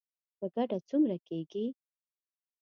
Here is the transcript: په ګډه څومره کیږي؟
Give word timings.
په 0.37 0.45
ګډه 0.55 0.77
څومره 0.89 1.17
کیږي؟ 1.27 1.65